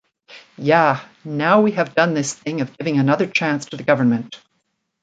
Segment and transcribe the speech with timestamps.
[0.57, 0.99] Ya!
[1.23, 4.39] Now we have done this thing of giving another chance to the government.